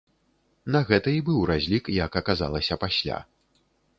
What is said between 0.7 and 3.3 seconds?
На гэта і быў разлік, як аказалася пасля.